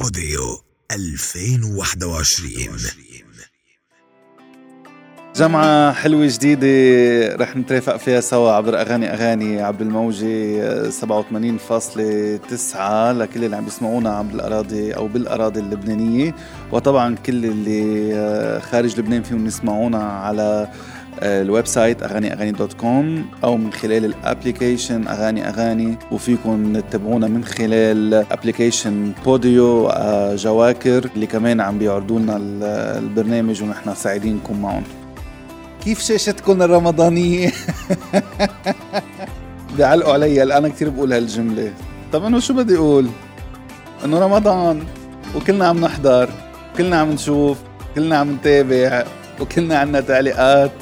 [0.00, 0.60] بوديو
[0.92, 2.50] 2021
[5.36, 11.00] جمعة حلوة جديدة رح نترافق فيها سوا عبر أغاني أغاني عبر الموجة 87.9
[13.12, 16.34] لكل اللي عم بيسمعونا عبر الأراضي أو بالأراضي اللبنانية.
[16.72, 20.68] وطبعا كل اللي آه، خارج لبنان فيهم يسمعونا على
[21.22, 27.26] ال website أغاني أغاني dot com أو من خلال ال application أغاني أغاني وفيكم تتابعونا
[27.26, 32.36] من خلال application بوديو آه، جواكر اللي كمان عم بيعرضوا لنا
[32.98, 34.82] البرنامج ونحن سعيدين نكون معهم
[35.84, 37.52] كيف شاشتكم الرمضانية؟
[39.76, 41.72] بيعلقوا علي أنا كثير بقول هالجملة
[42.12, 43.08] طب انه شو بدي أقول؟
[44.04, 44.82] إنه رمضان
[45.36, 46.30] وكلنا عم نحضر
[46.78, 47.58] كلنا عم نشوف
[47.94, 49.04] كلنا عم نتابع
[49.40, 50.72] وكلنا عنا تعليقات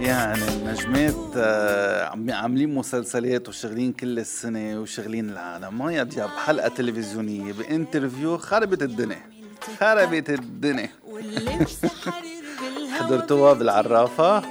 [0.00, 5.78] يعني النجمات آه، عاملين مسلسلات وشغلين كل السنة وشغلين العالم.
[5.78, 9.22] ما يا دياب حلقة تلفزيونية بانترفيو خربت الدنيا
[9.80, 10.90] خربت الدنيا.
[13.00, 14.42] حضرتوها بالعرافة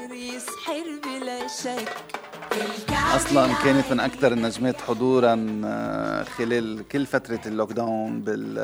[3.15, 8.57] أصلا كانت من أكثر النجمات حضورا آه، خلال كل فترة ال lockdown بال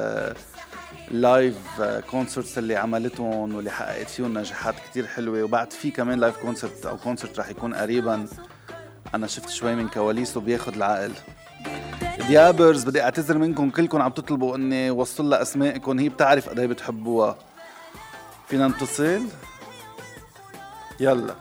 [1.12, 5.44] ال live concerts اللي عملتهم واللي حققت فيهم نجاحات كتير حلوة.
[5.44, 8.28] وبعد في كمان live concert أو concert رح يكون قريبا.
[9.16, 11.12] أنا شفت شوي من كواليسه بياخد العقل.
[12.28, 13.70] ديابرز بدي أعتذر منكم.
[13.70, 16.00] كلكم عم تطلبوا إني وصل لها أسمائكم.
[16.00, 17.38] هي بتعرف قد إيه بتحبوها.
[18.48, 19.26] فينا نتصل؟
[21.00, 21.36] يلا.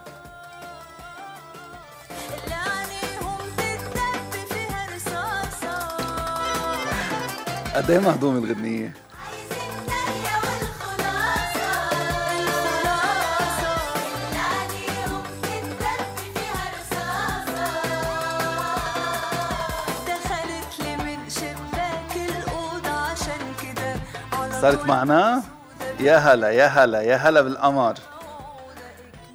[7.75, 9.04] قد إيه مهضوم الغنية؟
[24.65, 25.43] صارت معنا.
[25.99, 27.93] يا هلا يا هلا يا هلا بالقمر.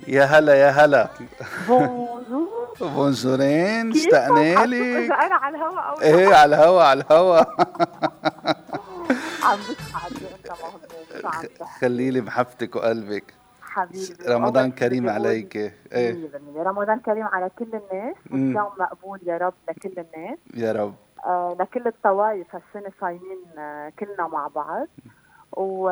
[0.09, 1.09] يا هلا يا هلا.
[1.69, 5.13] بونجور بونجورين اشتقنا لك.
[5.13, 7.39] أنا على الهوا أو إيه على الهوا على الهوا.
[9.45, 9.59] عم
[11.81, 13.35] خلي لي محبتك وقلبك.
[13.63, 15.57] حبيبي رمضان كريم عليك.
[15.93, 16.29] إيه.
[16.57, 18.57] 100% رمضان كريم على كل الناس مم.
[18.57, 20.39] والصيام مقبول يا رب لكل الناس.
[20.55, 20.95] يا رب.
[21.25, 24.87] آه لكل الطوائف هالسنه صايمين آه كلنا مع بعض.
[25.53, 25.91] و...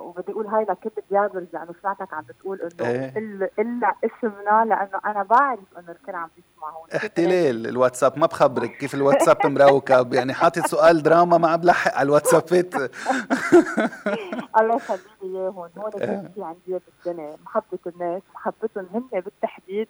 [0.00, 3.12] وبدي أقول هاي لكل الديابرز لأنه سمعتك عم بتقول إنه إيه.
[3.58, 9.46] الا اسمنا لأنه أنا بعرف إنه الكل عم بيسمعوا احتلال الواتساب ما بخبرك كيف الواتساب
[9.46, 12.74] مروكب يعني حاطط سؤال دراما ما عم بلحق على الواتسابات.
[14.60, 19.88] الله يخلي لي اياهم هون كل شيء عندي بالدنيا محبة الناس محبتهم هن بالتحديد.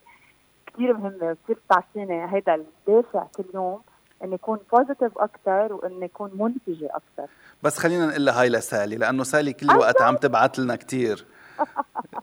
[0.66, 3.80] كثير مهمة وكثير بتعطيني هيدا الدافع كل يوم.
[4.24, 9.24] اني اكون positive أكثر واني اكون منتجة أكثر بس خلينا نقول لها hi لسالي لأنه
[9.24, 11.26] سالي كل وقت عم تبعت لنا كتير.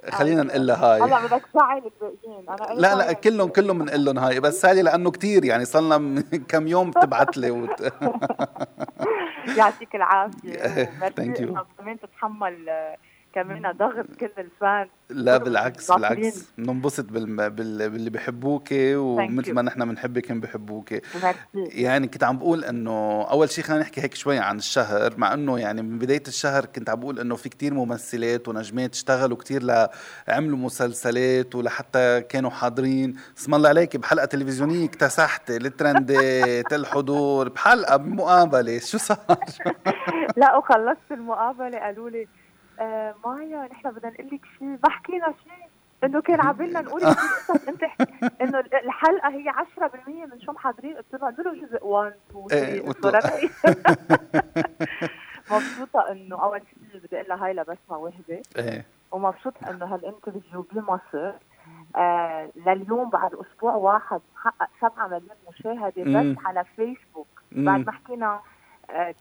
[0.09, 1.01] خلينا نقول لها hi.
[1.01, 2.49] هلا بدك تزعل الباقيين.
[2.49, 4.39] أنا لا لا كلهم كلهم بنقول لهم hi.
[4.39, 7.81] بس سالي لأنه كتير يعني صار لنا كم يوم بتبعت لي وت...
[9.57, 11.49] يعطيك وميرسي you.
[11.49, 12.69] إنك كمان تتحمل
[13.35, 15.91] كمان ضغط كل ال fans لا بالعكس.
[15.91, 16.43] بالعكس.
[16.57, 17.49] بننبسط بال...
[17.49, 17.89] بال...
[17.89, 19.53] باللي بحبوك ومثل.
[19.53, 24.01] ما نحن بنحبك هم بحبوك ميرسي يعني كنت عم بقول إنه أول شيء خلينا نحكي
[24.01, 27.49] هيك شوي عن الشهر مع إنه يعني من بداية الشهر كنت عم بقول إنه في
[27.49, 33.15] كتير ممثلات ونجمات اشتغلوا كتير لعملوا مسلسلات ولحتى كانوا حاضرين.
[33.37, 39.17] اسم الله عليك بحلقة تلفزيونية اكتسحت الترندات الحضور بحلقة بمقابله شو صار؟
[40.37, 42.27] لا وخلصت المقابلة قالوا لي
[42.79, 45.67] آه مايا نحن بدنا نقول لك شيء ما حكينا شيء
[46.03, 47.01] إنه كان عبالنا نقول
[47.69, 47.83] أنت
[48.41, 52.13] إنه الحلقة هي 10% من شو محضرين قلت لهم قولوا جزء 1
[52.51, 53.49] إيه، 2 وتو- 3
[55.51, 58.85] مبسوطة إنه أول شيء بدي أقول لها hi لبسمه وحده إيه.
[59.11, 61.31] ومبسوطة إنه هال interview بمصر.
[61.95, 66.03] آه لليوم بعد أسبوع واحد حقق 7 مليون مشاهدة.
[66.03, 67.27] بس على فيسبوك.
[67.51, 68.39] بعد ما حكينا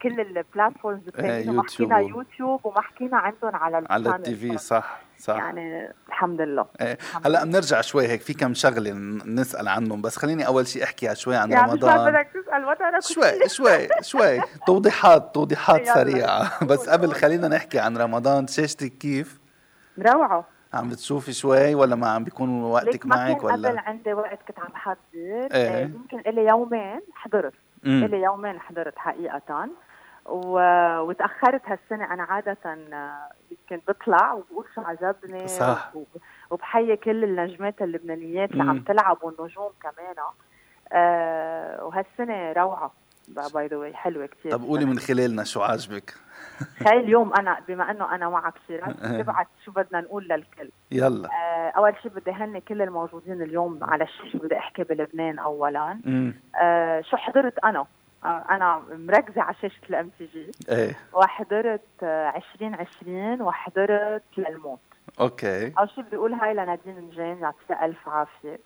[0.01, 4.15] كل البلاتفورمز الثانيين وما يوتيوب حكينا و- يوتيوب وما حكينا عندهم على على.
[4.15, 5.35] التي في صح صح.
[5.35, 6.65] يعني الحمد لله.
[6.81, 7.43] إيه الحمد هلأ.
[7.43, 8.91] بنرجع شوي هيك في كم شغلة
[9.25, 12.11] نسأل عنهم بس خليني أول شيء احكي شوي عن يعني رمضان.
[12.11, 14.41] بدك تسأل كنت شوي شوي شوي.
[14.67, 15.93] توضيحات توضيحات يلا.
[15.93, 16.63] سريعة.
[16.65, 17.13] بس قبل.
[17.13, 19.39] خلينا نحكي عن رمضان شاشتك كيف؟
[19.97, 23.81] مروعه عم بتشوفي شوي ولا ما عم بيكون وقتك ليك ما كان معك قبل ولا؟
[23.81, 25.47] عندي وقت كنت عم بحضر إيه.
[25.51, 27.53] آه، يمكن إلي يومين حضرت.
[27.85, 29.69] إلي يومين حضرت حقيقة.
[30.25, 30.59] و...
[30.99, 35.91] وتأخرت هالسنة أنا عادة آه، يمكن بطلع وبقول شو عجبني صح.
[35.95, 36.03] و...
[36.51, 40.15] وبحيي كل النجمات اللبنانيات اللي عم تلعب والنجوم كمان.
[40.91, 42.91] آه وهالسنة روعة.
[43.27, 46.13] By the way حلوة كثير طب قولي من خلالنا شو عاجبك.
[46.87, 50.69] هاي اليوم أنا بما إنه أنا معك شيرات ببعت شو بدنا نقول للكل.
[50.91, 51.29] يلا.
[51.29, 55.99] آه أول شيء بدي هني كل الموجودين اليوم على الشاشه بدي أحكي بلبنان اولا.
[56.61, 57.85] آه شو حضرت أنا؟
[58.25, 60.51] آه أنا مركزة على شاشه ال MTV.
[60.69, 60.95] إيه.
[61.13, 64.79] وحضرت آه 2020 وحضرت للموت.
[65.19, 68.59] okay اول شيء بدي أقول هاي لنادين نجيم يعطيها الف عافيه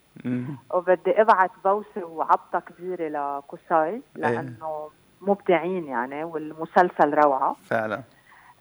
[0.73, 4.01] وبدي ابعت بوسه وعبطه كبيره لقصاي إيه.
[4.15, 4.89] لأنه
[5.21, 7.55] مبدعين يعني والمسلسل روعة.
[7.63, 8.01] فعلا.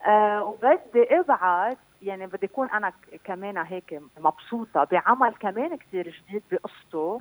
[0.07, 2.93] آه وبدي ابعت يعني بدي أكون أنا
[3.25, 7.21] كمان هيك مبسوطة بعمل كمان كثير جديد بقصته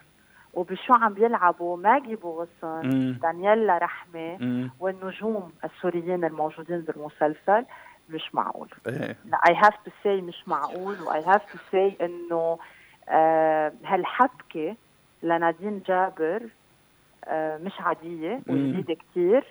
[0.53, 1.77] وبشو عم بيلعبوا.
[1.77, 4.37] ماجي بو غصن دانييلا رحمة
[4.79, 7.65] والنجوم السوريين الموجودين بالمسلسل.
[8.09, 8.69] مش معقول.
[9.47, 12.57] I have to say مش معقول و I have to say إنه
[13.09, 14.75] آه هالحبكة
[15.23, 16.49] لنادين جابر
[17.25, 19.45] آه مش عادية وجديدة كثير.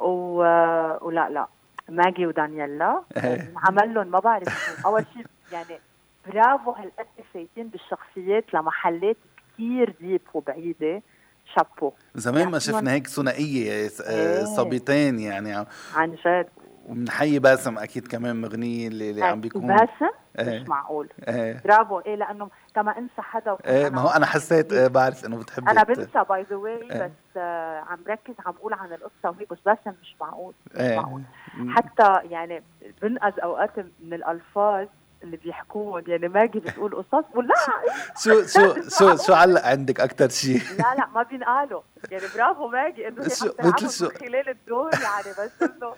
[0.00, 1.46] آه، ولا لا
[1.88, 3.02] ماجي ودانييلا.
[3.16, 3.52] إيه.
[3.56, 5.80] عمل لهم ما بعرف أول شيء يعني
[6.26, 9.16] برافو هالقد فايتين بالشخصيات لمحلات
[9.54, 11.02] كثير deep وبعيدة.
[11.54, 11.92] شابو.
[12.14, 14.44] زمان ما شفنا هيك ثنائية إيه.
[14.44, 15.66] صبيتين يعني.
[15.94, 16.48] عن جد.
[16.88, 19.66] وبنحيي باسم أكيد كمان مغنية اللي, اللي عم بيكون.
[19.66, 20.60] باسم؟ إيه.
[20.62, 21.08] مش معقول.
[21.28, 21.60] إيه.
[21.64, 21.98] برافو.
[22.00, 25.82] إيه لأنه كما انسى حدا إيه ما هو أنا حسيت إيه بعرف إنه بتحبي أنا
[25.82, 29.92] بنسى by the way بس آه عم بركز عم بقول عن القصة وهيك بس باسم
[30.02, 30.96] مش معقول مش إيه.
[30.96, 31.22] معقول.
[31.68, 32.62] حتى يعني
[33.02, 34.86] بنقذ أوقات من الألفاظ
[35.24, 37.24] اللي بيحكوهم يعني ماجي بتقول قصص.
[37.34, 37.54] ولا
[38.22, 43.08] شو شو شو شو علق عندك أكثر شيء؟ لا لا ما بينقالوا يعني برافو ماجي
[43.08, 45.94] إنه مثل شو؟ خلال الدور يعني بس إنه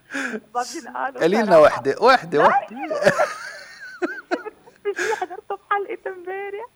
[0.55, 2.38] ما بينقالوا قليلنا وحدة وحدة.
[2.46, 3.00] وحده
[5.20, 6.67] حضرته بحلقه امبارح.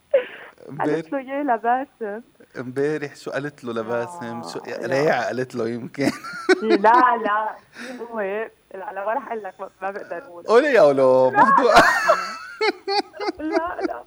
[0.81, 2.20] قالت له يا لباسم
[2.58, 6.11] امبارح شو قالت له لباسم؟ شو ريعه قالت له يمكن.
[6.62, 6.76] لا
[7.25, 7.56] لا
[8.12, 8.20] هو
[8.75, 10.44] لا لا ما رح أقول لك ما بقدر أقول.
[10.44, 11.31] قولي يا ولو
[13.38, 13.76] لا.
[13.87, 14.05] لا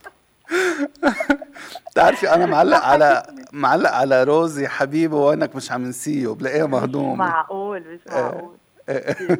[1.91, 7.17] بتعرفي أنا معلق على معلق على روزي حبيبه وينك مش عم نسيه بلاقيها مهضوم.
[7.17, 8.55] معقول مش معقول.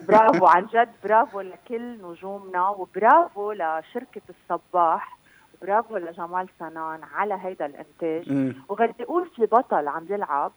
[0.08, 5.18] برافو عن جد برافو لكل نجومنا وبرافو لشركة الصباح.
[5.64, 10.52] برافو لجمال سنان على هيدا الإنتاج وبدي أقول في بطل عم يلعب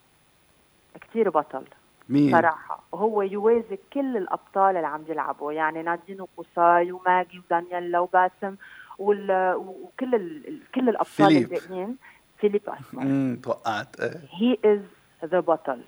[1.01, 1.65] كثير بطل
[2.09, 2.83] مين؟ صراحة.
[2.93, 8.57] وهو يوازي كل الأبطال اللي عم يلعبوا يعني نادين وقصاي وماجي ودانييلا وباسم
[8.99, 9.55] وال...
[9.55, 10.61] وكل ال...
[10.75, 11.97] كل الأبطال الباقيين.
[12.39, 12.63] فيليب
[12.95, 14.01] امم توقعت.
[14.31, 14.81] he is
[15.25, 15.81] the بطل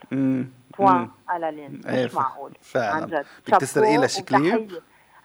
[0.78, 2.52] بوان على لين إيه، مش معقول.
[2.62, 2.94] فعلا.
[2.94, 3.26] عن جد.
[3.48, 4.72] بدك تسرقي لها شي كليب؟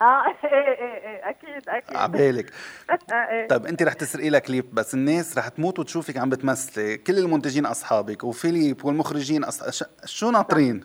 [0.03, 1.97] آه إيه إيه إيه أكيد أكيد.
[1.97, 2.53] عبالك.
[3.11, 3.47] إيه.
[3.47, 6.97] طيب أنت رح تسرقي لها كليب بس الناس رح تموت وتشوفك عم بتمثلي.
[6.97, 9.83] كل المنتجين أصحابك وفيليب والمخرجين أص...
[10.05, 10.83] شو ناطرين؟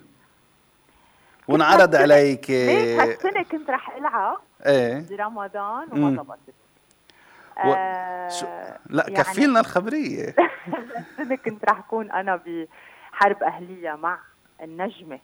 [1.49, 2.51] ونعرض عليك.
[2.51, 5.05] ليش هالسنه كنت رح ألعب؟ إيه.
[5.11, 6.55] برمضان وما ضبطت
[7.65, 7.73] و...
[7.77, 8.47] آه شو...
[8.91, 10.35] لا يعني كفي لنا الخبرية.
[11.19, 12.37] السنة كنت رح أكون أنا
[13.13, 14.19] بحرب أهلية مع
[14.63, 15.19] النجمة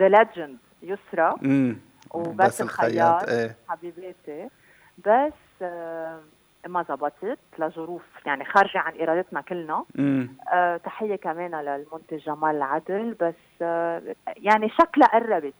[0.00, 1.36] the legend يسرا.
[2.10, 3.56] وباسل خياط إيه.
[3.68, 4.48] حبيباتي
[5.06, 5.32] بس
[5.62, 6.20] آه
[6.66, 9.84] ما زبطت لظروف يعني خارجة عن إرادتنا كلنا.
[10.52, 15.54] آه تحية كمان للمنتج جمال العدل بس آه يعني شكلها قربت.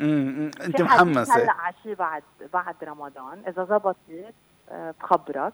[0.00, 1.34] امم انت محمسة.
[1.36, 3.42] هلأ على شيء بعد بعد رمضان.
[3.48, 3.96] إذا زبطت
[4.70, 5.52] آه بخبرك.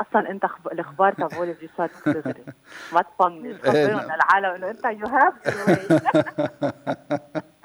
[0.00, 2.44] أصلا أنت الإخبار تبعول الفيوسات بتدري
[2.94, 5.34] ما تطنش خبرهم للعالم إنه أنت يو هاف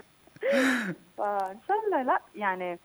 [1.26, 2.80] فان شاء الله لا يعني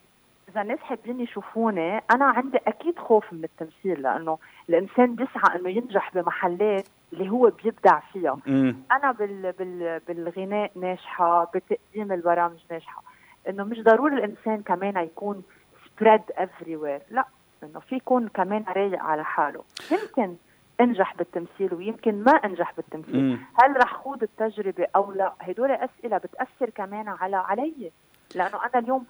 [0.49, 4.37] إذا الناس حابين يشوفوني أنا عندي أكيد خوف من التمثيل لأنه
[4.69, 8.37] الإنسان بيسعى إنه ينجح بمحلات اللي هو بيبدع فيها.
[8.45, 8.75] مم.
[8.91, 13.03] أنا بال بال بالغناء ناجحة بتقديم البرامج ناجحة.
[13.49, 15.43] إنه مش ضروري الإنسان كمان يكون
[15.85, 17.25] spread everywhere لا
[17.63, 19.63] إنه في يكون كمان رايق على حاله.
[19.91, 20.35] يمكن
[20.81, 23.23] أنجح بالتمثيل ويمكن ما أنجح بالتمثيل.
[23.23, 23.39] مم.
[23.63, 27.91] هل رح خوض التجربة أو لا؟ هدول أسئلة بتأثر كمان على علي.
[28.35, 29.05] لأنه أنا اليوم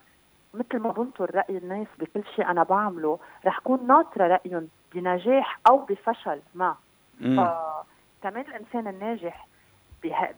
[0.54, 5.78] مثل ما بنطر رأي الناس بكل شيء أنا بعمله رح كون ناطرة رأيهم بنجاح أو
[5.78, 6.76] بفشل ما.
[7.20, 9.48] فكمان الإنسان الناجح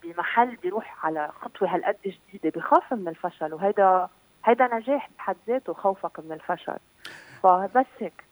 [0.04, 4.08] بمحل بيروح على خطوة هالقد جديدة بخاف من الفشل وهيدا
[4.46, 6.78] هيدا نجاح بحد ذاته خوفك من الفشل.
[7.44, 8.24] فبس هيك.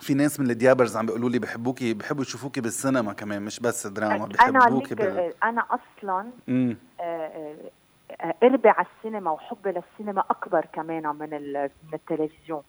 [0.00, 4.26] في ناس من الديابرز عم بيقولوا لي بحبوكي بحبوا يشوفوكي بالسينما كمان مش بس دراما
[4.26, 5.34] بحبوكي أنا بال...
[5.44, 6.30] أنا أصلا
[8.42, 12.62] قربي على السينما وحبي للسينما أكبر كمان من من التلفزيون.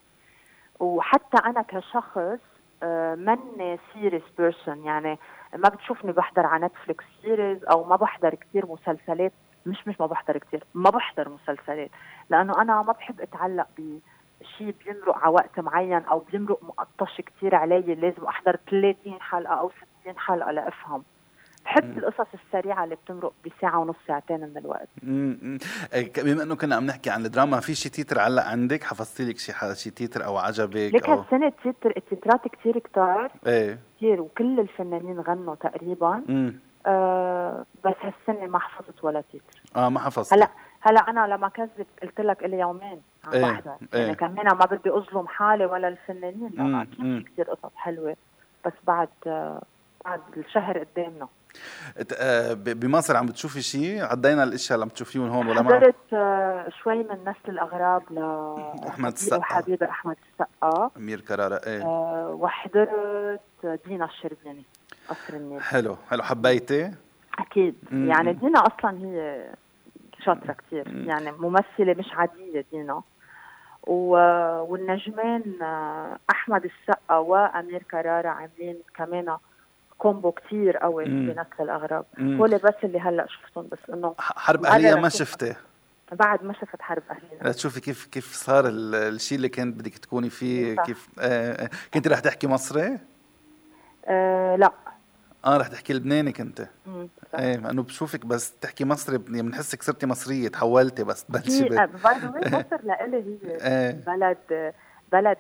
[0.79, 2.39] وحتى أنا كشخص
[2.83, 5.19] آه، مني series person يعني
[5.55, 9.31] ما بتشوفني بحضر على Netflix series أو ما بحضر كثير مسلسلات.
[9.65, 11.89] مش مش ما بحضر كثير ما بحضر مسلسلات.
[12.29, 17.95] لأنه أنا ما بحب أتعلق بشيء بيمرق على وقت معين أو بيمرق مقطش كثير علي
[17.95, 19.71] لازم أحضر 30 حلقة أو
[20.03, 21.03] 60 حلقة لأفهم.
[21.71, 24.87] بحب القصص السريعة اللي بتمرق بساعة ونص ساعتين من الوقت.
[25.03, 25.57] امم
[26.17, 29.53] بما إنه كنا عم نحكي عن الدراما في شي تيتر علق عندك؟ حفظتي لك شي
[29.75, 33.31] شي تيتر أو عجبك لك هالسنة تيتر التيترات كثير كتار.
[33.47, 33.79] إيه.
[33.97, 36.23] كثير وكل الفنانين غنوا تقريبا.
[36.85, 39.61] آه بس هالسنة ما حفظت ولا تيتر.
[39.75, 40.47] آه ما حفظت هلأ
[40.81, 43.99] هلأ أنا لما كذب قلت لك الي يومين عم إيه بحضر إيه.
[44.01, 46.51] يعني كمان ما بدي أظلم حالي ولا الفنانين.
[46.53, 48.15] لا أكيد في كثير قصص حلوة.
[48.65, 49.61] بس بعد آه
[50.05, 51.27] بعد الشهر قدامنا.
[52.55, 56.95] بمصر عم بتشوفي شيء عدينا الإشياء اللي عم تشوفيهم هون ولا ما حضرت آه، شوي
[56.95, 58.17] من نسل الأغراب ل
[58.89, 59.37] أحمد السقا.
[59.37, 60.91] وحبيبي أحمد السقا.
[60.97, 61.83] أمير كرارة إيه.
[61.83, 63.39] أه وحضرت
[63.87, 64.63] دينا الشربيني
[65.09, 65.61] قصر النيل.
[65.61, 66.23] حلو حلو.
[66.23, 66.91] حبيتي؟
[67.39, 67.75] أكيد.
[67.91, 68.09] مم.
[68.09, 69.45] يعني دينا أصلا هي
[70.25, 73.01] شاطرة كثير يعني ممثلة مش عادية دينا.
[73.87, 79.37] والنجمين آه، أحمد السقا وأمير كرارة عاملين كمان
[80.01, 85.09] combo كتير قوي بنسل الاغراب هول بس اللي هلأ شفتهم بس إنه حرب أهلية ما
[85.09, 85.55] شفتي؟
[86.11, 87.49] بعد ما شفت حرب أهلية.
[87.49, 90.83] لتشوفي كيف كيف صار الشيء اللي كنت بدك تكوني فيه صح.
[90.83, 92.97] كيف آه كنت رح تحكي مصري؟
[94.05, 94.71] آه لا.
[95.45, 96.67] آه رح تحكي لبناني كنت.
[97.39, 101.87] إيه إنه بشوفك بس تحكي مصري بنحسك صرتي مصرية تحولتي بس تبلشي باي
[102.59, 103.91] مصر لإلي هي إيه.
[104.07, 104.73] بلد
[105.11, 105.37] بلد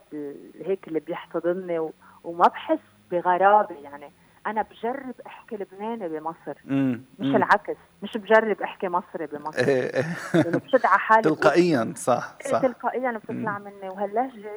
[0.65, 1.89] هيك اللي بيحتضنني
[2.23, 2.79] وما بحس
[3.11, 4.11] بغرابة يعني.
[4.47, 7.01] أنا بجرب أحكي لبناني بمصر مم.
[7.19, 7.35] مش مم.
[7.35, 9.67] العكس مش بجرب أحكي مصري بمصر.
[9.67, 10.05] إيه، إيه.
[10.33, 12.61] يعني بشد على حالي تلقائيا صح إيه، صح.
[12.61, 13.89] تلقائيا بتطلع مني.
[13.89, 14.51] وهاللهجة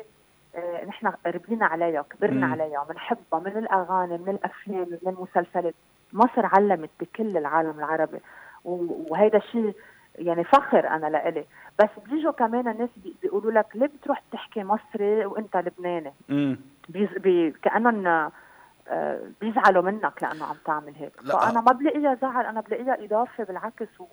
[0.55, 5.75] آه نحن ربينا عليها كبرنا عليها بنحبها من الأغاني من الأفلام من المسلسلات.
[6.13, 8.19] مصر علمت بكل العالم العربي
[8.65, 9.75] وهيدا شيء
[10.19, 11.45] يعني فخر أنا لإلي.
[11.83, 12.91] بس بيجوا كمان الناس
[13.23, 16.13] بيقولوا لك ليه بتروح تحكي مصري وإنت لبناني؟
[16.89, 18.31] بي بي كأنهم
[19.41, 21.39] بيزعلوا منك لأنه عم تعمل هيك لا.
[21.39, 24.07] فأنا ما بلاقيها زعل أنا بلاقيها إضافة بالعكس و...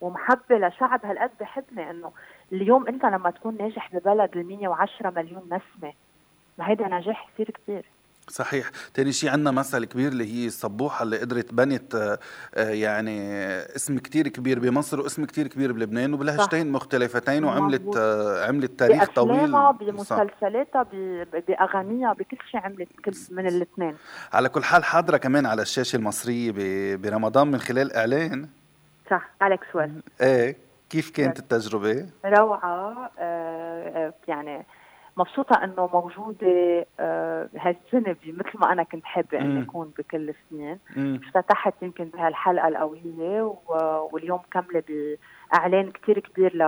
[0.00, 2.12] ومحبة لشعب هالقد بحبني إنه
[2.52, 5.92] اليوم أنت لما تكون ناجح ببلد ال 110 مليون نسمة
[6.58, 7.84] ما هيدا نجاح كثير كثير
[8.30, 8.70] صحيح.
[8.94, 12.18] تاني شيء عندنا مثل كبير اللي هي الصبوحة اللي قدرت بنت آه،
[12.54, 13.32] آه، يعني
[13.76, 19.52] اسم كتير كبير بمصر واسم كتير كبير بلبنان وبلهجتين مختلفتين وعملت آه، عملت تاريخ طويل.
[19.80, 20.86] بمسلسلاتها
[21.48, 23.96] بأغانيها بكل شيء عملت كل من الاثنين.
[24.32, 26.52] على كل حال حاضرة كمان على الشاشة المصرية
[26.96, 28.48] برمضان من خلال إعلان.
[29.10, 29.30] صح.
[29.42, 30.56] أليكس ويست إيه
[30.90, 34.66] كيف كانت التجربة؟ روعة آه يعني
[35.16, 41.74] مبسوطة إنه موجودة آه هالسنة مثل ما أنا كنت حابة إني أكون بكل السنين افتتحت
[41.82, 43.54] يمكن بهالحلقة القوية
[44.12, 46.62] واليوم كملة بإعلان كتير كبير ل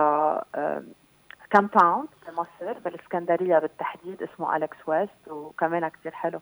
[1.51, 6.39] compound بمصر بالإسكندرية بالتحديد اسمه Alex West وكمان كتير حلو.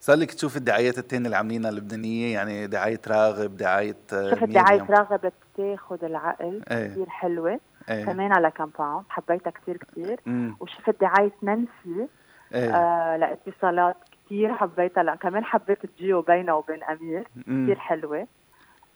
[0.00, 4.86] صار لك تشوف الدعايات الثانية اللي عاملينها اللبنانية؟ يعني دعاية راغب دعاية آه، شفت دعايه
[4.90, 6.88] راغب بتاخذ العقل إيه.
[6.88, 7.60] كثير حلوة.
[7.90, 8.04] إيه.
[8.04, 10.20] كمان على compound حبيتها كثير كثير
[10.60, 12.08] وشفت دعايه نانسي.
[12.54, 12.76] إيه.
[12.76, 13.96] آه لاتصالات
[14.26, 15.02] كثير حبيتها.
[15.02, 17.28] لا كمان حبيت الجيو بينها وبين أمير.
[17.42, 18.26] كثير حلوة.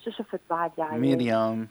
[0.04, 1.68] شو شفت بعد دعايه مريم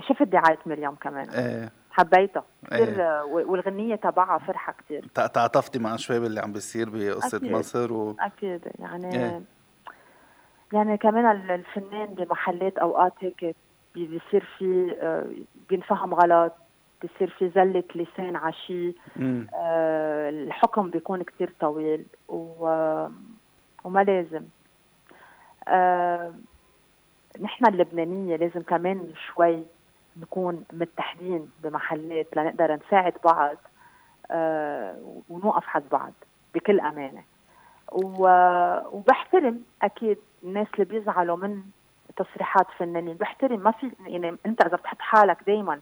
[0.00, 1.30] شفت دعاية مريم كمان.
[1.30, 1.70] إيه.
[1.90, 2.44] حبيتها.
[2.66, 3.22] كثير إيه.
[3.22, 7.52] والغنية تبعها فرحة كثير تعاطفتي مع شوي باللي عم بيصير بقصة أكيد.
[7.52, 8.16] مصر و...
[8.20, 8.60] أكيد.
[8.78, 9.42] يعني إيه.
[10.72, 13.56] يعني كمان الفنان بمحلات أوقات هيك
[14.04, 15.26] بيصير في آه،
[15.68, 16.52] بينفهم غلط
[17.02, 18.94] بيصير في زلة لسان عشي.
[19.54, 22.66] آه الحكم بيكون كتير طويل و...
[23.84, 24.42] وما لازم.
[25.68, 26.34] آه
[27.40, 29.62] نحن اللبنانية لازم كمان شوي
[30.16, 33.56] نكون متحدين بمحلات لنقدر نساعد بعض
[34.30, 34.96] آه
[35.30, 36.12] ونوقف حد بعض
[36.54, 37.22] بكل أمانة.
[37.92, 41.62] وبحترم أكيد الناس اللي بيزعلوا من
[42.16, 43.16] تصريحات فنانين.
[43.16, 45.80] بحترم ما في يعني أنت إذا بتحط حالك دائما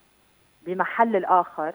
[0.66, 1.74] بمحل الآخر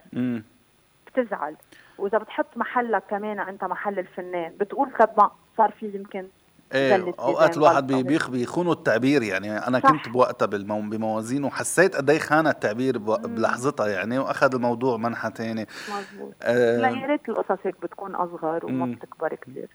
[1.08, 1.56] بتزعل.
[1.98, 6.28] وإذا بتحط محلك كمان أنت محل الفنان بتقول قد ما صار في يمكن
[6.74, 9.24] إيه أوقات الواحد بيخونوا التعبير.
[9.24, 9.92] يعني أنا صح.
[9.92, 15.66] كنت بوقتها بموازين وحسيت قد إيه خان التعبير بلحظتها يعني وأخذ الموضوع منحى ثاني
[15.98, 19.68] مزبوط آه لا يا ريت القصص هيك بتكون أصغر وما بتكبر كثير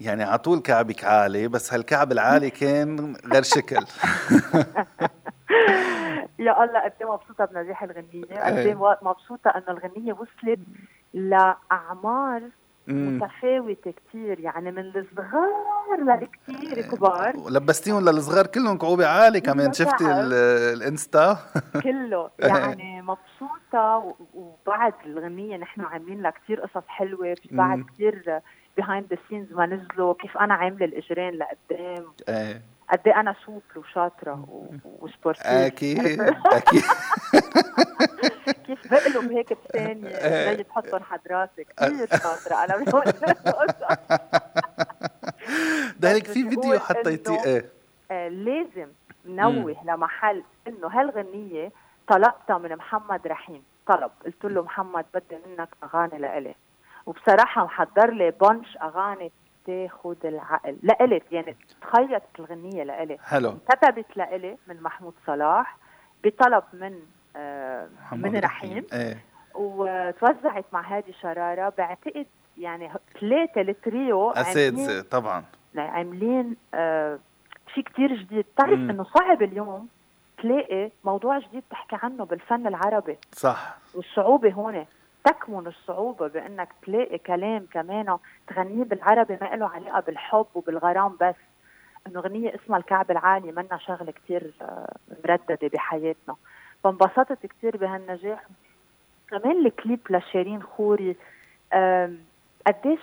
[0.00, 3.76] يعني على طول كعبك عالي بس هالكعب العالي كان غير شكل.
[6.38, 10.58] يا الله قد إيه مبسوطة بنجاح الغنية؟ قد إيه مبسوطة إنه الغنية وصلت
[11.14, 12.42] لأعمار
[12.88, 15.50] متفاوتة كتير يعني من الصغار
[15.98, 17.36] للكتير كبار.
[17.50, 19.72] لبستيهم للصغار كلهم كعوبة عالي كمان.
[19.72, 20.04] شفتي
[20.72, 21.38] الإنستا؟
[21.84, 22.30] كله.
[22.38, 28.40] يعني مبسوطة وبعد الغنية نحن عاملين لها كتير قصص حلوة في بعد كتير
[28.76, 32.12] behind the scenes ما نزلوا كيف أنا عاملة الإجرين لقدام.
[32.28, 34.44] إيه قد إيه أنا سوبر وشاطرة
[35.00, 35.46] و sportive.
[35.46, 36.20] أكيد
[36.58, 36.82] أكيد.
[38.66, 40.56] كيف بقلب هيك بثانية إيه.
[40.56, 43.04] زي تحطهم حد راسك كثير شاطرة أنا بقول
[46.00, 47.64] ده هيك في فيديو حطيتيه؟ إيه
[48.10, 48.88] آه، لازم
[49.26, 51.72] نوه لمحل إنه هالغنية
[52.08, 53.62] طلبتها من محمد رحيم.
[53.86, 54.10] طلب.
[54.24, 56.54] قلت له محمد بدي منك أغاني لإلي.
[57.06, 59.32] وبصراحة محضر لي بنش أغاني
[59.66, 60.76] تاخد العقل.
[60.82, 63.54] لإلي يعني تخيطت الغنية لإلي حلو.
[63.68, 65.76] كتبت لإلي من محمود صلاح
[66.24, 67.00] بطلب من
[67.36, 68.86] آه من رحيم.
[68.92, 69.24] إيه.
[69.54, 71.72] وتوزعت مع هادي شرارة.
[71.78, 72.26] بعتقد
[72.58, 72.90] يعني
[73.20, 75.44] ثلاثة التريو أساتذة طبعا.
[75.76, 77.18] عاملين آه
[77.74, 78.44] شيء كتير جديد.
[78.54, 79.88] بتعرف إنه صعب اليوم
[80.42, 83.18] تلاقي موضوع جديد تحكي عنه بالفن العربي.
[83.32, 83.78] صح.
[83.94, 84.86] والصعوبة هون.
[85.24, 88.16] تكمن الصعوبة بأنك تلاقي كلام كمان
[88.48, 91.34] تغنيه بالعربي ما له علاقة بالحب وبالغرام بس.
[92.06, 96.36] إنه غنية اسمها الكعب العالي منا شغلة كتير آه، مرددة بحياتنا.
[96.84, 98.44] فانبسطت كتير بهالنجاح.
[99.30, 101.16] كمان الكليب لشيرين خوري
[102.66, 103.00] قديش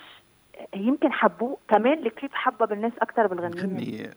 [0.75, 1.57] يمكن حبوه.
[1.67, 4.11] كمان الكليب حبب الناس أكثر بالغنية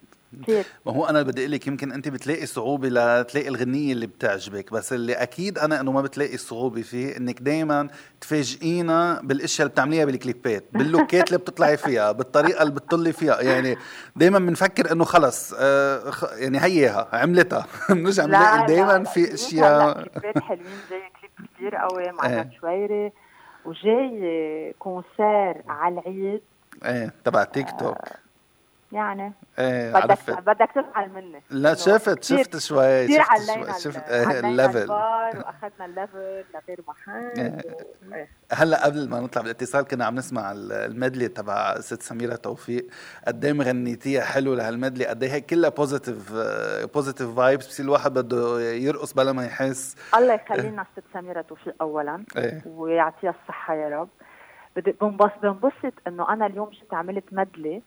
[0.86, 4.92] ما هو أنا بدي أقول لك يمكن انت بتلاقي صعوبة لتلاقي الغنية اللي بتعجبك بس
[4.92, 7.88] اللي أكيد أنا إنه ما بتلاقي الصعوبه فيه إنك دائما
[8.20, 13.76] تفاجئينا بالأشياء اللي بتعمليها بالكليبات باللوكات اللي بتطلعي فيها بالطريقة اللي بتطلي فيها يعني
[14.16, 17.66] دائما بنفكر إنه خلص آه يعني هياها عملتها.
[17.90, 19.92] بنرجع بنلاقي دائما في أشياء.
[20.02, 22.50] كليبات حلوين زي كليب كثير قوي مع إيه.
[22.60, 23.12] شويري
[23.64, 26.40] وجاي concert على العيد.
[26.84, 27.96] إيه تبع تيك توك.
[27.98, 28.21] آه
[28.92, 29.32] يعني.
[29.58, 30.30] إيه بدك عرفت.
[30.30, 31.42] بدك تفعل مني.
[31.50, 37.32] لا شفت شفت شوي كثير علينا شفت إيه ال level وأخذنا ال level لغير محل.
[38.12, 38.28] إيه.
[38.52, 42.86] هلأ قبل ما نطلع بالاتصال كنا عم نسمع ال medley تبع ست سميرة توفيق.
[43.26, 46.32] قد إيه غنيتيها حلو لهال medley قد إيه هي كلها positive
[46.94, 49.96] positive vibes بصير الواحد بده يرقص بلا ما يحس.
[50.14, 52.62] الله يخلينا ست سميرة توفيق اولا إيه.
[52.66, 54.08] ويعطيها الصحة يا رب.
[54.76, 57.82] بدي بنبسط بنبسط إنه أنا اليوم جيت عملت medley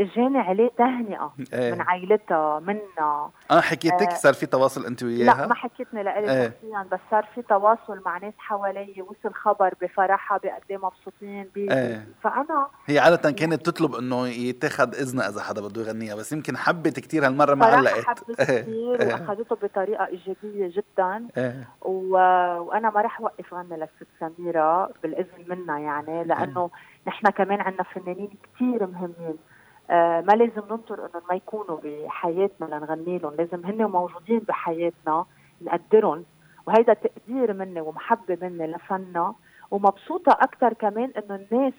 [0.00, 1.74] اجاني عليه تهنئة إيه.
[1.74, 6.30] من عائلتها منا آه حكيتك آه صار في تواصل أنت وياها؟ لا ما حكيتني لإلي
[6.30, 6.48] إيه.
[6.48, 11.72] شخصيا بس صار في تواصل مع ناس حوالي وصل خبر بفرحها بقد إيه مبسوطين بي
[11.72, 12.06] إيه.
[12.22, 17.00] فأنا هي عادة كانت تطلب إنه يتاخذ اذنها إذا حدا بده يغنيها بس يمكن حبت
[17.00, 18.62] كثير هالمرة ما علقت حبت إيه.
[18.62, 19.12] كثير إيه.
[19.12, 21.68] وأخذته بطريقة إيجابية جدا إيه.
[21.82, 22.12] و...
[22.58, 26.70] وأنا ما رح وقف غني للست سميرة بالإذن منها يعني لأنه
[27.06, 29.36] نحن كمان عندنا فنانين كثير مهمين
[29.90, 33.34] ما لازم ننطر انهم ما يكونوا بحياتنا لنغني لهم.
[33.34, 35.24] لازم هن موجودين بحياتنا
[35.62, 36.24] نقدرهم.
[36.66, 39.34] وهيدا تقدير مني ومحبة مني لفننا.
[39.70, 41.74] ومبسوطة أكثر كمان إنه الناس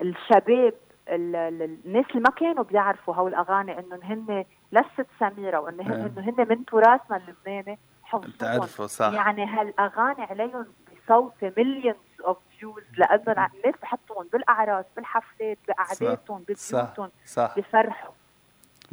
[0.00, 0.74] الشباب
[1.08, 6.46] الناس اللي ما كانوا بيعرفوا هول الأغاني إنه هن لست سميرة وإنه هن, إنه هن
[6.48, 7.78] من تراثنا اللبناني.
[8.02, 10.66] حفظوهم يعني هالأغاني عليهم
[11.06, 17.54] بصوت millions of views لأنه الناس بحطهم بالأعراس بالحفلات بقعداتهم ببيوتهم صح.
[17.56, 18.10] بفرحوا.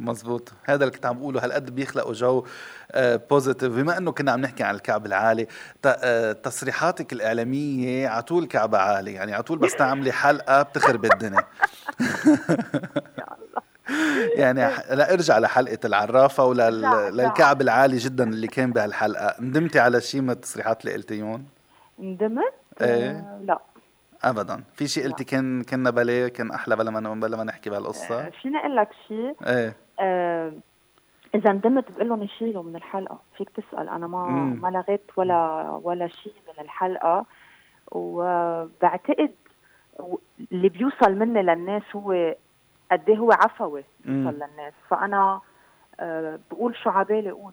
[0.00, 0.52] مزبوط.
[0.64, 1.44] هذا اللي كنت عم بقوله.
[1.44, 2.46] هالقد بيخلقوا جو
[2.96, 5.46] positive بما إنه كنا عم نحكي عن الكعب العالي
[5.86, 9.12] آه، تصريحاتك الإعلامية على طول كعب عالي.
[9.12, 11.44] يعني على طول بس تعملي حلقة بتخرب الدنيا.
[14.40, 19.34] يعني لا ارجع لحلقة العرافة وللكعب العالي جدا اللي كان بهالحلقة.
[19.40, 21.46] ندمتي على شيء من التصريحات اللي قلتيهم
[21.98, 23.10] ندمت؟ إيه.
[23.10, 23.58] آه، لا.
[24.24, 24.64] ابدا.
[24.74, 28.30] في شيء قلتي كان كنا بلا كان أحلى بلا ما بلا ما نحكي بهالقصة؟ آه
[28.30, 29.76] فيني أقول لك شيء؟ إيه.
[30.00, 30.52] آه
[31.34, 33.18] إذا ندمت بقول لهم يشيلوا من الحلقة.
[33.36, 33.88] فيك تسأل.
[33.88, 34.60] أنا ما مم.
[34.62, 37.26] ما لغيت ولا ولا شيء من الحلقة.
[37.92, 39.34] وبعتقد
[40.52, 42.34] اللي بيوصل مني للناس هو
[42.92, 44.72] قد إيه هو عفوي بيوصل للناس.
[44.88, 45.40] فأنا
[46.00, 47.52] أه بقول شو عبالي أقول.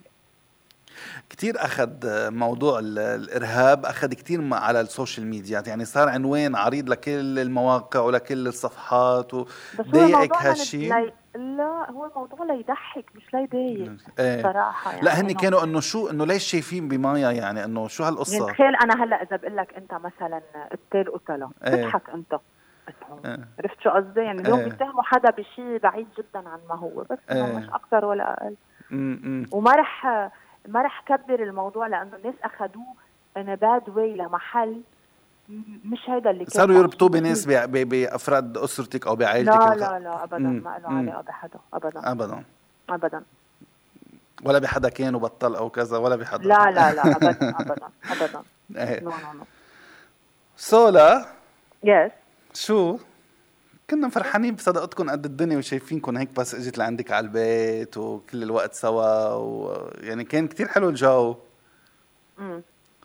[1.29, 1.89] كثير أخذ
[2.31, 9.33] موضوع الإرهاب أخذ كثير على السوشيال ميديا يعني صار عنوان عريض لكل المواقع ولكل الصفحات
[9.33, 14.43] وضايقك هالشيء لا هو الموضوع ليضحك مش ليضايق إيه.
[14.43, 18.37] صراحة يعني لا هن كانوا إنه شو إنه ليش شايفين بمايا يعني إنه شو هالقصة
[18.37, 21.75] يعني تخيل أنا هلأ إذا بقول لك أنت مثلا قتال قتلة إيه.
[21.75, 22.39] بتضحك أنت
[23.25, 23.47] إيه.
[23.59, 24.69] عرفت شو قصدي يعني اليوم إيه.
[24.69, 27.57] بيتهموا حدا بشيء بعيد جدا عن ما هو بس إيه.
[27.57, 28.55] مش أكثر ولا أقل
[28.91, 29.53] م -م.
[29.53, 30.05] وما رح
[30.67, 32.93] ما رح كبر الموضوع لأنه الناس اخذوه
[33.37, 34.81] in bad way لمحل
[35.85, 40.79] مش هيدا اللي صاروا يربطوه بناس بأفراد أسرتك أو بعائلتك لا لا لا ابدا ما
[40.83, 42.11] له علاقة بحدا ابدا.
[42.11, 42.43] ابدا.
[42.89, 43.23] ابدا.
[44.43, 46.43] ولا بحدا كان وبطل أو كذا ولا بحدا.
[46.43, 48.41] لا لا لا ابدا ابدا ابدا.
[49.01, 49.43] no no no
[50.57, 51.25] سولا
[51.83, 52.11] يس
[52.53, 52.97] شو؟
[53.89, 59.33] كنا فرحانين بصداقتكم قد الدنيا وشايفينكم هيك بس اجت لعندك على البيت وكل الوقت سوا
[59.33, 61.35] ويعني كان كتير حلو الجو.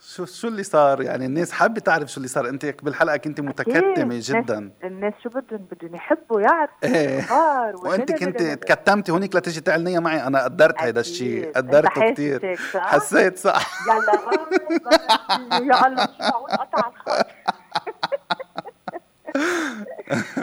[0.00, 2.48] شو شو اللي صار؟ يعني الناس حابة تعرف شو اللي صار.
[2.48, 4.70] انت بالحلقة كنت متكتمة جدا.
[4.84, 7.32] الناس شو بدهم؟ بدهم يحبوا يعرفوا إيه.
[7.74, 10.26] وأنت كنت تكتمتي هونيك لتيجي تعلنيها معي.
[10.26, 14.12] أنا قدرت هيدا الشيء قدرته كثير حسيت صح؟ يلا
[15.74, 17.26] يا الله شو معقول؟ قطع الخط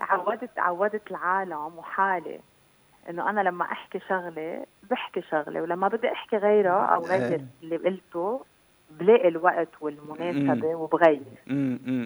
[0.00, 2.40] عودت عودت العالم وحالي
[3.08, 7.46] إنه أنا لما أحكي شغلة بحكي شغلة ولما بدي أحكي غيرها أو غير إيه.
[7.62, 8.44] اللي قلته
[8.90, 11.22] بلاقي الوقت والمناسبة وبغير.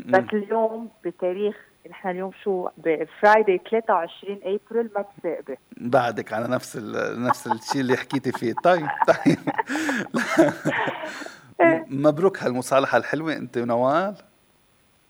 [0.07, 1.57] بس اليوم بتاريخ
[1.91, 6.77] نحن اليوم شو؟ بفرايداي 23 ابريل ما تثاقبي بعدك على نفس
[7.29, 8.55] نفس الشيء اللي حكيتي فيه.
[8.65, 9.39] طيب طيب.
[12.05, 14.15] مبروك هالمصالحة الحلوة أنت ونوال.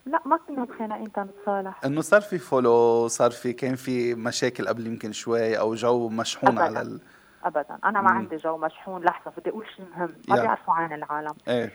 [0.06, 4.86] لا ما كنا متخانقين نتصالح إنه صار في follow صار في كان في مشاكل قبل
[4.86, 6.62] يمكن شوي أو جو مشحون أبداً.
[6.62, 7.00] على ال...
[7.44, 7.78] ابدا.
[7.84, 10.14] أنا ما عندي جو مشحون لحظة بدي أقول شيء مهم.
[10.28, 11.34] ما بيعرفوا عن العالم.
[11.48, 11.72] إيه.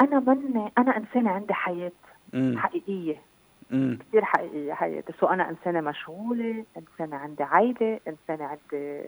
[0.00, 1.92] أنا مني أنا إنسانة عندي حياة
[2.32, 2.58] مم.
[2.58, 3.22] حقيقية.
[3.70, 9.02] كثير حقيقيه حياتي so أنا إنسانة مشغولة إنسانة عندي عائله إنسانة عندي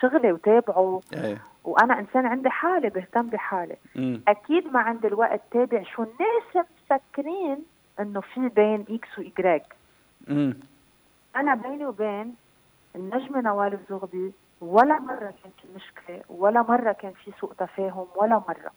[0.00, 1.00] شغلي وتابعه.
[1.14, 1.38] إيه.
[1.64, 4.20] وأنا انسان عندي حالي بهتم بحالي مم.
[4.28, 7.64] أكيد ما عندي الوقت تابع شو الناس مفكرين
[8.00, 9.62] إنه في بين X و Y
[11.36, 12.34] أنا بيني وبين
[12.96, 18.42] النجمة نوال الزغبي ولا مرة كان في مشكلة ولا مرة كان في سوء تفاهم ولا
[18.48, 18.70] مرة.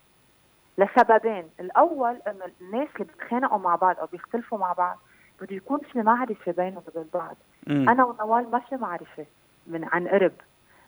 [0.78, 1.44] لسببين.
[1.60, 4.98] الأول إنه الناس اللي بيتخانقوا مع بعض أو بيختلفوا مع بعض
[5.42, 7.36] بده يكون في معرفة بينهم وبين بعض.
[7.68, 7.90] مم.
[7.90, 9.26] أنا ونوال ما في معرفة
[9.68, 10.34] من عن قرب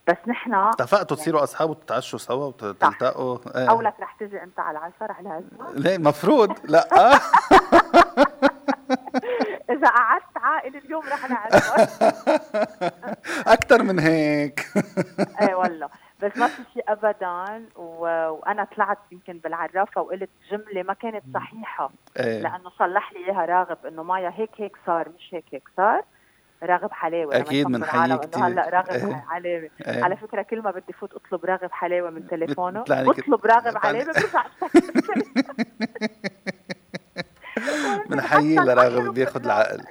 [0.07, 3.69] بس نحن اتفقتوا تصيروا يعني أصحاب وتتعشوا سوا وتلتقوا؟ إيه.
[3.69, 6.87] أو لك رح تجي أنت على العشاء رح لازمه ليه المفروض لا.
[9.69, 11.73] إذا قعدت عاقل اليوم رح نعرف
[13.55, 14.65] أكثر من هيك.
[15.41, 15.89] إيه والله.
[16.23, 18.05] بس ما في شيء ابدا و...
[18.29, 21.91] وأنا طلعت يمكن بالعرافة وقلت جملة ما كانت صحيحة.
[22.19, 22.41] إيه.
[22.41, 26.01] لأنه صلح لي إياها راغب إنه مايا هيك هيك صار مش هيك هيك صار
[26.63, 27.38] راغب حلاوة.
[27.38, 29.25] أكيد من حي كثير هلأ راغب إيه.
[29.29, 29.69] حلاوة.
[29.88, 30.03] إيه.
[30.03, 34.43] على فكرة كل ما بدي فوت أطلب راغب حلاوة من تليفونه أطلب راغب حلاوة برجع
[38.09, 39.83] بنحيي لراغب بياخذ العقل.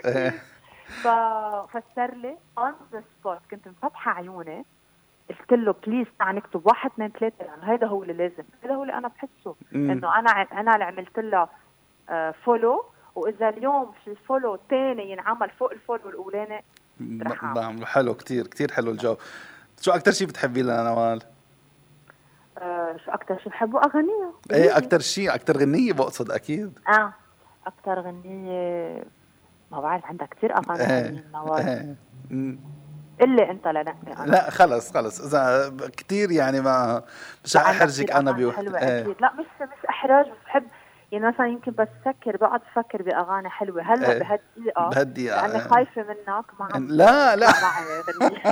[0.87, 4.65] ففسر لي on the spot كنت مفتحة عيوني
[5.41, 8.83] قلت له please تعال نكتب واحد اثنين ثلاثة لأنه هيدا هو اللي لازم هيدا هو
[8.83, 9.55] اللي أنا بحسه.
[9.75, 11.49] إنه أنا أنا اللي عملت له
[12.33, 16.65] follow آه، وإذا اليوم في follow ثاني ينعمل فوق ال follow الأولاني
[17.01, 19.17] بعمله حلو كثير كثير حلو الجو.
[19.81, 21.23] شو أكثر شيء بتحبيه لنوال؟
[22.59, 26.79] آه شو أكثر شيء بحبه؟ اغانيها إيه أكثر شيء أكثر غنية بقصد أكيد.
[26.89, 27.13] آه
[27.67, 29.05] أكثر غنية
[29.71, 31.61] ما بعرف عندها كثير أغاني إيه نوال.
[31.61, 31.97] إيه
[33.21, 35.21] إلا أنت لنقني أنا لا خلص خلص.
[35.21, 37.03] إذا كثير يعني ما
[37.45, 39.17] مش احرجك أنا بوحده إيه.
[39.21, 40.65] لا مش مش إحراج بس بحب.
[41.13, 43.83] يعني مثلا يمكن بس سكر بقعد بفكر بأغاني حلوة.
[43.83, 44.19] هلأ إيه.
[44.19, 47.37] بهالدقيقه بهالدقيقه لأني خايفة منك ما عم لا.
[47.37, 48.33] لا عم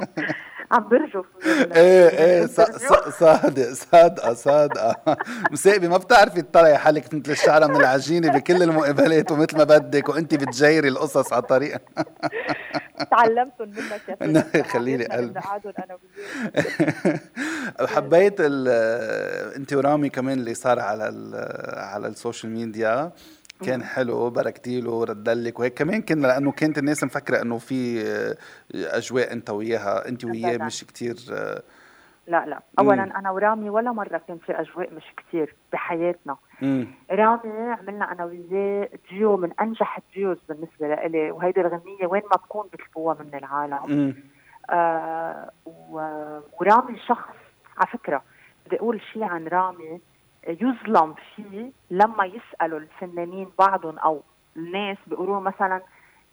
[0.78, 1.24] برجف
[1.76, 3.08] إيه إيه صادق
[3.72, 4.96] صادقه صادقه
[5.52, 10.34] مساقبه ما بتعرفي تطلعي حالك مثل الشعرة من العجينة بكل المقابلات ومثل ما بدك وانت
[10.34, 11.80] بتجيري القصص على الطريقة
[13.10, 14.62] تعلمتهم منك يا سيدي.
[14.64, 15.40] خلي لي قلبي.
[17.86, 21.04] حبيت أنت ورامي كمان اللي صار على
[21.76, 23.12] على السوشيال ميديا.
[23.66, 25.74] كان حلو باركتي له ردلك وهيك.
[25.74, 28.04] كمان كان لأنه كانت الناس مفكرة إنه في
[28.74, 31.16] أجواء أنت وياها أنت وياه مش كتير
[32.26, 32.60] لا لا.
[32.78, 33.12] اولا مم.
[33.12, 36.36] أنا ورامي ولا مرة كان في أجواء مش كتير بحياتنا.
[36.62, 36.86] مم.
[37.10, 42.36] رامي عملنا أنا وياه ديو من أنجح ال duos بالنسبة لإلي وهيدي الغنية وين ما
[42.36, 44.14] بكون بيطلبوها من العالم.
[44.70, 45.50] آه
[46.60, 47.34] ورامي شخص
[47.78, 48.22] على فكرة
[48.66, 50.00] بدي أقول شيء عن رامي.
[50.48, 54.20] يظلم فيه لما يسألوا الفنانين بعضهم أو
[54.56, 55.80] الناس بيقولوا مثلا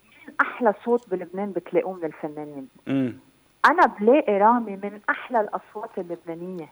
[0.04, 3.12] مين أحلى صوت بلبنان بتلاقوه من الفنانين؟ م.
[3.66, 6.70] أنا بلاقي رامي من أحلى الأصوات اللبنانية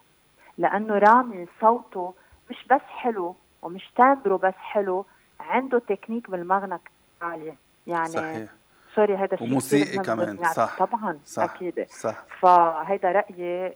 [0.57, 2.13] لأنه رامي صوته
[2.49, 5.05] مش بس حلو ومش timbre ه بس حلو
[5.39, 6.79] عنده تكنيك بالمغنى
[7.21, 7.55] عاليه
[7.87, 8.49] يعني صحيح.
[8.95, 10.43] sorry هذا الشيء وموسيقي كمان.
[10.43, 10.77] صح.
[10.79, 11.43] طبعا صح.
[11.43, 11.85] أكيد.
[11.89, 12.23] صح.
[12.39, 13.73] فهيدا رأيي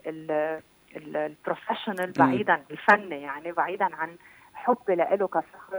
[0.96, 4.16] ال professional بعيدا الفني يعني بعيدا عن
[4.54, 5.74] حبي له كشخص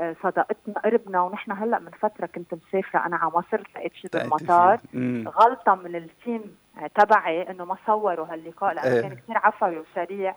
[0.00, 4.80] آه، صداقتنا قربنا ونحن هلأ من فترة كنت مسافرة أنا على مصر لقيت شيء بالمطار
[5.28, 6.56] غلطة من التيم
[6.94, 9.00] تبعي إنه ما صوروا هاللقاء لأنه إيه.
[9.02, 10.34] كان كثير عفوي وسريع.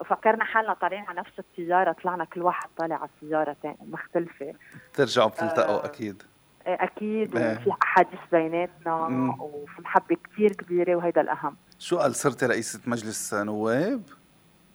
[0.00, 3.56] وفكرنا حالنا طالعين على نفس السيارة طلعنا كل واحد طالع على سيارة
[3.90, 4.54] مختلفة.
[4.92, 6.22] بترجعوا بتلتقوا آه أكيد.
[6.66, 7.56] إيه، أكيد إيه.
[7.56, 8.94] وفي أحاديث بيناتنا.
[9.40, 11.56] وفي محبة كثير كبيرة وهيدا الأهم.
[11.82, 14.02] شو قال صرتي رئيسة مجلس نواب؟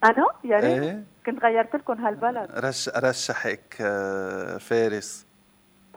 [0.03, 0.83] أنا؟ يا ريت.
[0.83, 2.51] إيه؟ كنت غيرت لكم هالبلد.
[2.51, 5.25] رش رشحك آه، فارس.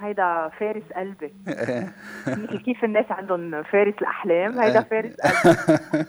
[0.00, 1.34] هيدا فارس قلبي.
[1.48, 1.92] إيه.
[2.26, 6.06] مثل كيف الناس عندهم فارس الأحلام هيدا فارس قلبي.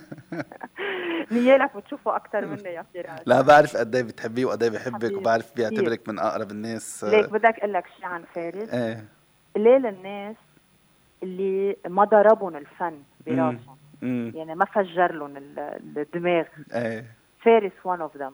[1.32, 3.20] نيالك بتشوفه أكثر مني يا فراس.
[3.26, 7.04] لا بعرف قد إيه بتحبيه وقد إيه بحبك وبعرف بيعتبرك من أقرب الناس.
[7.04, 8.70] ليك بدك أقول لك شيء عن فارس.
[8.70, 9.06] إيه.
[9.56, 10.36] ليه للناس
[11.24, 13.81] اللي ما ضربهم الفن براسهم.
[14.02, 15.38] يعني ما فجر لهم
[15.98, 16.46] الدماغ.
[16.74, 17.06] إيه.
[17.42, 18.34] فارس one of them.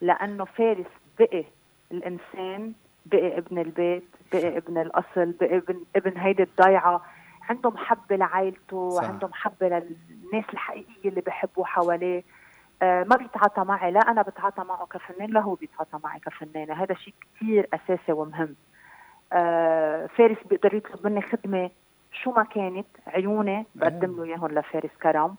[0.00, 0.86] لأنه فارس
[1.18, 1.44] بقي
[1.92, 2.72] الإنسان
[3.06, 7.04] بقي ابن البيت بقي ابن الأصل بقي ابن ابن هيدي الضيعة.
[7.50, 9.04] عنده محبه لعائلته صح.
[9.04, 12.22] عنده محبه للناس الحقيقية اللي بحبوا حواليه.
[12.82, 13.90] آه ما بيتعاطى معي.
[13.90, 15.30] لا أنا بتعاطى معه كفنان.
[15.30, 18.54] لا هو بيتعاطى معي كفنانه هذا شيء كثير أساسي ومهم.
[19.32, 21.70] آه فارس بيقدر يطلب مني خدمة.
[22.22, 25.34] شو ما كانت عيوني بقدم له إياهم لفارس كرم.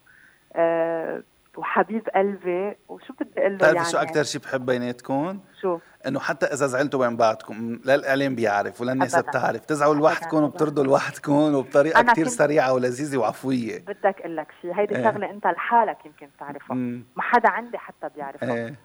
[0.56, 1.24] آه
[1.58, 2.76] وحبيب قلبي.
[2.90, 7.08] وشو بدي أقول له يعني شو أكثر شيء بحب بيناتكم؟ شو؟ إنه حتى إذا زعلتوا
[7.08, 9.62] بين بعضكم لا الاعلام بيعرف ولا الناس بتعرف.
[9.62, 13.80] بتزعلوا لوحدكم وبتردوا لوحدكم وبطريقة كثير سريعة ولذيذة وعفوية.
[13.80, 15.04] بدك أقول لك شيء هيدي إيه.
[15.04, 16.76] شغلة أنت لحالك يمكن تعرفها.
[17.16, 18.54] ما حدا عندي حتى بيعرفها.
[18.54, 18.76] إيه.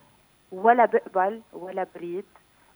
[0.51, 2.25] ولا بقبل ولا بريد.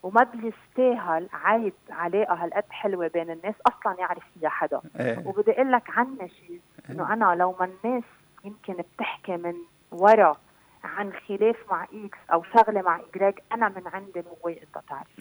[0.06, 4.82] وما بيستاهل عيب علاقه هالقد حلوة بين الناس أصلا يعرف فيها حدا.
[5.00, 5.24] إيه.
[5.28, 8.04] وبدي أقول لك عنا شيء إنه أنا لو ما الناس
[8.44, 9.54] يمكن بتحكي من
[9.92, 10.36] ورا
[10.84, 15.20] عن خلاف مع إكس أو شغلة مع اجراج أنا من عندي no way إنت تعرف.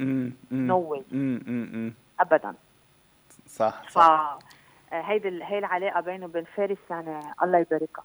[0.52, 1.04] no way
[2.20, 2.54] ابدا.
[3.46, 4.38] صح صح.
[4.92, 8.04] آه، هيدي هي العلاقة بينه وبين فارس يعني الله يباركها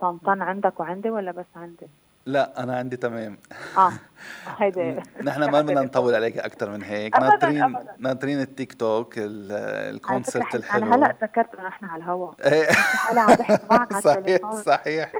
[0.00, 1.86] طنطن عندك وعندي ولا بس عندي؟
[2.28, 3.38] لا أنا عندي تمام.
[3.78, 3.92] آه.
[4.58, 7.16] هيدي نحن ما بدنا نطول عليك أكثر من هيك.
[7.18, 12.68] ناطرين ناطرين التيك توك الكونسرت الحلو أنا هلأ تذكرت إنه نحن على الهواء إيه.
[13.10, 15.12] هلا عم بحكي معك على صحيح صحيح.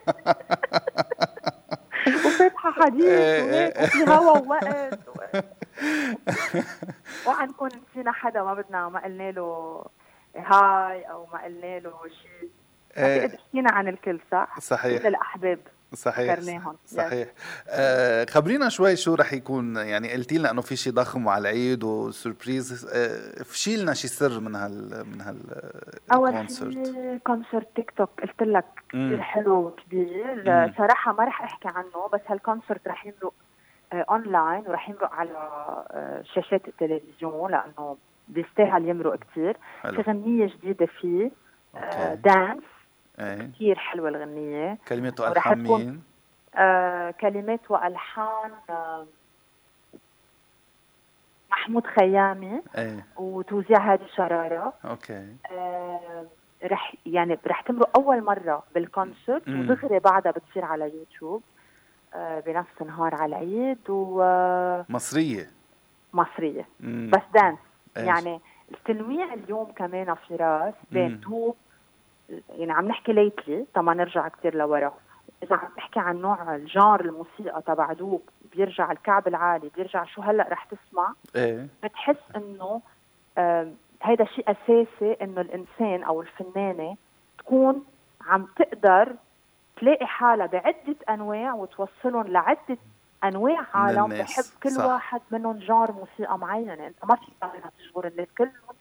[2.27, 3.85] وفاتحه حديث إيه، إيه.
[3.85, 4.99] وفي هوا ووقت
[7.27, 9.85] وعنكون نسينا حدا ما بدنا ما قلنا له
[10.37, 11.92] هاي أو ما قلنا له
[12.23, 12.51] شيء.
[13.29, 15.05] حكينا عن الكل صح؟ صحيح.
[15.07, 15.59] الأحباب.
[15.94, 16.40] صحيح
[16.87, 17.29] صحيح.
[17.68, 21.85] آه خبرينا شوي شو رح يكون يعني قلتي لنا إنه في شيء ضخم على العيد
[21.85, 25.38] و surprise آه فشي لنا شيء سر من هال من هال
[26.12, 30.72] أول شيء concert تيك توك قلت لك كثير حلو وكبير.
[30.79, 33.33] صراحة ما رح أحكي عنه بس هال concert رح يمرق
[33.92, 37.96] آه اونلاين ورح يمرق على آه شاشات التلفزيون لأنه
[38.29, 41.31] بيستاهل يمرق كثير في غنية جديدة فيه
[41.77, 42.62] آه dance
[43.20, 43.50] إيه.
[43.54, 44.78] كثير حلوة الغنية.
[44.88, 46.02] كلمات والحان مين؟
[46.54, 49.07] آه كلمات والحان آه
[51.50, 53.07] محمود خيامي إيه.
[53.16, 54.72] وتوزيع هادي شرارة.
[54.85, 55.26] أوكي.
[55.52, 56.26] آه
[56.64, 61.42] رح يعني رح تمرق أول مرة بال concert ودغري بعدها بتصير على يوتيوب.
[62.14, 64.22] آه بنفس نهار على العيد و
[64.88, 65.50] مصرية.
[66.12, 66.66] مصرية.
[66.81, 67.11] مم.
[67.14, 67.59] بس دانس.
[67.96, 71.57] يعني التنويع اليوم كمان فراس بين توب
[72.49, 74.95] يعني عم نحكي ليتلي طبعا نرجع كثير لورا.
[75.43, 78.23] إذا عم نحكي عن نوع الجار الموسيقى تبع دوب
[78.57, 81.67] بيرجع الكعب العالي بيرجع شو هلأ رح تسمع؟ إيه.
[81.83, 82.81] بتحس إنه
[83.38, 86.97] آه هيدا شيء أساسي إنه الإنسان أو الفنانة
[87.38, 87.85] تكون
[88.27, 89.14] عم تقدر
[89.77, 92.79] تلاقي حالها بعدة أنواع وتوصلهم لعدة
[93.25, 94.85] أنواع عالم بحب كل صح.
[94.85, 96.87] واحد منهم جار موسيقى معينة.
[96.87, 97.35] أنت ما فيك
[97.79, 98.78] تجبر الناس كلهم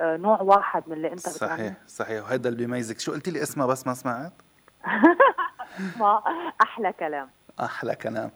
[0.00, 1.74] بنوع واحد من اللي انت صحيح بتعمل.
[1.88, 2.22] صحيح.
[2.24, 3.00] وهذا اللي بيميزك.
[3.00, 4.32] شو قلتي لي اسمها بس ما سمعت.
[5.92, 6.22] اسمها
[6.62, 7.30] أحلى كلام.
[7.60, 8.30] أحلى كلام.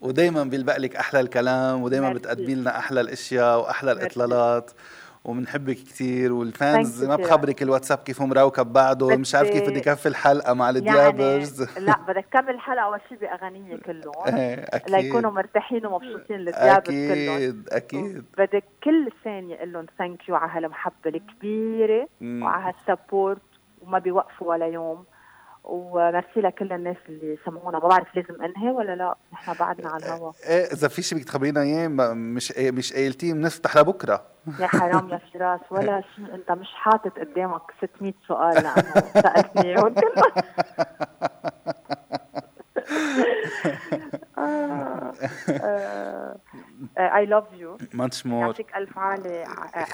[0.00, 4.70] ودائما بيلبق لك أحلى الكلام ودائما بتقدمي لنا أحلى الأشياء وأحلى الإطلالات.
[5.24, 10.54] وبنحبك كثير والفانز ما بخبرك الواتساب كيف مروكب بعده مش عارف كيف بدي يكفي الحلقة
[10.54, 14.90] مع الديابرز يعني لا بدك تكمل الحلقة أول شيء بأغانية كلهم إيه أكيد.
[14.94, 17.36] ليكونوا مرتاحين ومبسوطين ال diapers كلهم.
[17.36, 17.68] أكيد.
[17.68, 23.42] أكيد بدك كل ثانية أقول لهم thank you على هالمحبة الكبيرة وعلى هال support
[23.82, 25.04] وما بيوقفوا ولا يوم.
[25.64, 29.14] وميرسي لكل الناس اللي سمعونا ما بعرف لازم انهي ولا لا.
[29.32, 30.32] نحن بعدنا على الهوا.
[30.48, 34.22] إيه إذا في شيء بدك تخبرينا اياه مش إيه مش قايلتيه بنفتح لبكرة.
[34.60, 35.60] يا حرام يا فراس.
[35.70, 36.34] ولا شيء.
[36.34, 37.62] أنت مش حاطط قدامك
[37.96, 38.82] 600 سؤال لأنه
[39.22, 39.94] سألتني اياهم
[46.98, 49.42] I love you much more يعطيك ألف عالي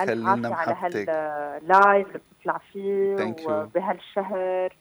[0.00, 4.76] ألف عافيه على هال live اللي بتطلع فيه وبهالشهر.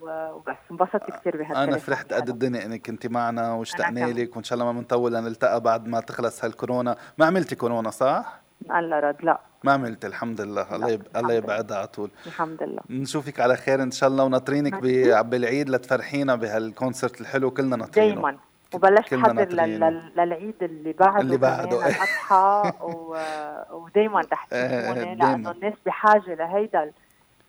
[0.00, 0.56] وبس.
[0.70, 4.72] انبسطت كثير بهالشهر أنا فرحت قد الدنيا إنك كنت معنا واشتقنا لك وإن شاء الله
[4.72, 6.96] ما بنطول لنلتقى بعد ما تخلص هالكورونا.
[7.18, 9.40] ما عملتي كورونا صح؟ الله رد لا.
[9.64, 10.74] ما عملت الحمد لله.
[10.74, 11.02] الله يب...
[11.16, 12.10] الله يبعدها على طول.
[12.26, 12.82] الحمد لله.
[12.90, 14.74] نشوفك على خير إن شاء الله وناطرينك
[15.24, 18.14] بالعيد لتفرحينا بهال concert الحلو كلنا ناطرينه.
[18.14, 18.36] دايما.
[18.74, 19.48] وبلشت احضر
[20.16, 21.78] للعيد اللي بعده اللي بعده.
[21.78, 23.16] الاضحى و...
[23.84, 26.92] ودايما رح تكوني لأنه الناس بحاجة لهيدا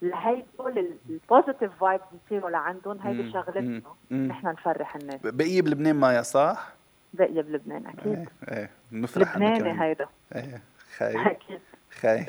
[0.04, 5.20] لهي كل ال positive vibes يصيروا لعندهم هيدي شغلتنا نحن نفرح الناس.
[5.24, 6.74] بقيه بلبنان مايا صح؟
[7.14, 8.08] بقيه بلبنان أكيد.
[8.08, 8.70] إيه إيه.
[8.92, 10.08] نفرح لبناني هيدا.
[10.36, 10.62] إيه
[10.98, 11.22] خير.
[11.32, 11.60] أكيد.
[12.02, 12.26] خير.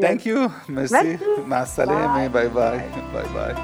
[0.00, 2.26] thank you merci مع السلامة.
[2.26, 2.80] باي باي
[3.14, 3.54] باي باي